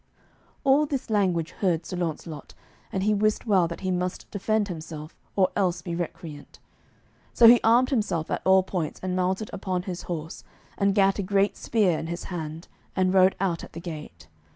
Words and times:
All 0.63 0.87
this 0.87 1.11
language 1.11 1.51
heard 1.51 1.85
Sir 1.85 1.95
Launcelot, 1.95 2.55
and 2.91 3.03
he 3.03 3.13
wist 3.13 3.45
well 3.45 3.67
that 3.67 3.81
he 3.81 3.91
must 3.91 4.25
defend 4.31 4.67
himself, 4.67 5.15
or 5.35 5.49
else 5.55 5.83
be 5.83 5.93
recreant. 5.93 6.57
So 7.35 7.47
he 7.47 7.59
armed 7.63 7.91
himself 7.91 8.31
at 8.31 8.41
all 8.43 8.63
points, 8.63 8.99
and 9.03 9.15
mounted 9.15 9.51
upon 9.53 9.83
his 9.83 10.01
horse, 10.09 10.43
and 10.75 10.95
gat 10.95 11.19
a 11.19 11.21
great 11.21 11.55
spear 11.55 11.99
in 11.99 12.07
his 12.07 12.23
hand, 12.33 12.67
and 12.95 13.13
rode 13.13 13.35
out 13.39 13.63
at 13.63 13.73
the 13.73 13.79
gate. 13.79 14.27